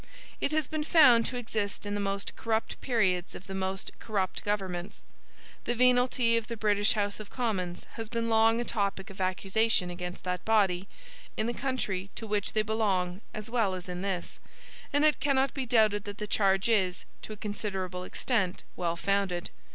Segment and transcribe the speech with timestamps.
[0.39, 4.43] It has been found to exist in the most corrupt periods of the most corrupt
[4.43, 4.99] governments.
[5.65, 9.91] The venalty of the British House of Commons has been long a topic of accusation
[9.91, 10.87] against that body,
[11.37, 14.39] in the country to which they belong as well as in this;
[14.91, 19.51] and it cannot be doubted that the charge is, to a considerable extent, well founded.